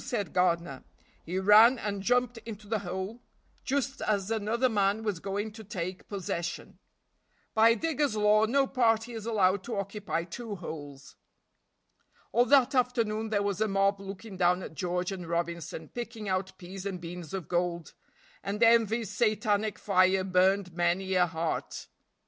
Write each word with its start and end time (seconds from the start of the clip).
said 0.03 0.33
Gardiner. 0.33 0.83
He 1.23 1.37
ran 1.37 1.77
and 1.77 2.01
jumped 2.01 2.39
into 2.39 2.67
the 2.67 2.79
hole 2.79 3.21
just 3.63 4.01
as 4.01 4.31
another 4.31 4.67
man 4.67 5.03
was 5.03 5.19
going 5.19 5.51
to 5.51 5.63
take 5.63 6.07
possession. 6.07 6.79
By 7.53 7.75
digger's 7.75 8.15
law 8.15 8.45
no 8.47 8.65
party 8.65 9.13
is 9.13 9.27
allowed 9.27 9.63
to 9.65 9.75
occupy 9.75 10.23
two 10.23 10.55
holes. 10.55 11.17
All 12.31 12.45
that 12.45 12.73
afternoon 12.73 13.29
there 13.29 13.43
was 13.43 13.61
a 13.61 13.67
mob 13.67 13.99
looking 14.01 14.37
down 14.37 14.63
at 14.63 14.73
George 14.73 15.11
and 15.11 15.27
Robinson 15.29 15.87
picking 15.87 16.27
out 16.27 16.57
peas 16.57 16.83
and 16.83 16.99
beans 16.99 17.31
of 17.31 17.47
gold, 17.47 17.93
and 18.41 18.63
envy's 18.63 19.11
satanic 19.11 19.77
fire 19.77 20.23
burned 20.23 20.73
many 20.73 21.13
a 21.13 21.27
heart. 21.27 21.85